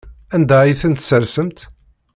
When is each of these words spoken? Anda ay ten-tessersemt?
Anda 0.35 0.57
ay 0.61 0.73
ten-tessersemt? 0.81 1.59